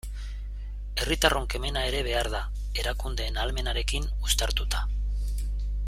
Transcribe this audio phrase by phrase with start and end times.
[1.01, 2.39] Herritarron kemena ere behar da,
[2.85, 4.83] erakundeen ahalmenarekin uztartuta.